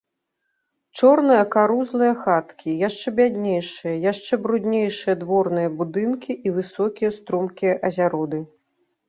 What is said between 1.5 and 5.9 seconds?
карузлыя хаткі, яшчэ бяднейшыя, яшчэ бруднейшыя дворныя